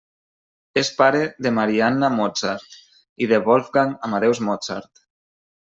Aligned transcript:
És 0.81 0.89
pare 1.01 1.19
de 1.47 1.51
Maria 1.57 1.83
Anna 1.89 2.09
Mozart 2.15 2.81
i 3.27 3.29
de 3.35 3.41
Wolfgang 3.51 3.97
Amadeus 4.09 4.43
Mozart. 4.51 5.09